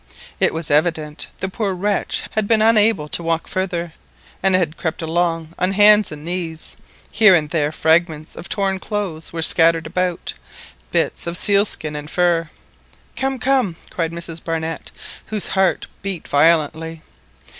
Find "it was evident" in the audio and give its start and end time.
0.39-1.27